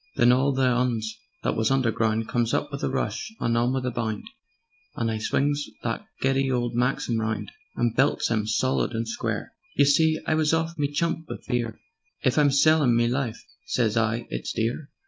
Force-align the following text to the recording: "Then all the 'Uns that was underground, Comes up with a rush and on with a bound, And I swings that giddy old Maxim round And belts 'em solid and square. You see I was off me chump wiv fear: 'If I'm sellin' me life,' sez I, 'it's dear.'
"Then 0.15 0.31
all 0.31 0.51
the 0.51 0.63
'Uns 0.67 1.15
that 1.43 1.55
was 1.55 1.69
underground, 1.69 2.27
Comes 2.27 2.55
up 2.55 2.71
with 2.71 2.83
a 2.83 2.89
rush 2.89 3.31
and 3.39 3.55
on 3.55 3.71
with 3.71 3.85
a 3.85 3.91
bound, 3.91 4.23
And 4.95 5.11
I 5.11 5.19
swings 5.19 5.67
that 5.83 6.07
giddy 6.21 6.49
old 6.51 6.73
Maxim 6.73 7.19
round 7.19 7.51
And 7.75 7.95
belts 7.95 8.31
'em 8.31 8.47
solid 8.47 8.93
and 8.93 9.07
square. 9.07 9.53
You 9.75 9.85
see 9.85 10.19
I 10.25 10.33
was 10.33 10.55
off 10.55 10.75
me 10.75 10.91
chump 10.91 11.27
wiv 11.29 11.43
fear: 11.43 11.79
'If 12.23 12.39
I'm 12.39 12.49
sellin' 12.49 12.95
me 12.95 13.07
life,' 13.07 13.45
sez 13.67 13.95
I, 13.95 14.25
'it's 14.31 14.51
dear.' 14.53 14.89